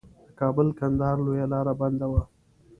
[0.03, 0.03] د
[0.39, 2.21] کابل کندهار لویه لار بنده وه.